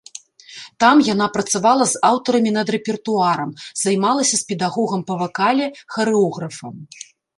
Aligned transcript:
Там 0.83 0.95
яна 1.13 1.25
працавала 1.35 1.85
з 1.91 2.01
аўтарамі 2.09 2.51
над 2.57 2.67
рэпертуарам, 2.75 3.51
займалася 3.83 4.35
з 4.41 4.49
педагогам 4.49 5.01
па 5.13 5.19
вакале, 5.21 5.65
харэографам. 5.99 6.75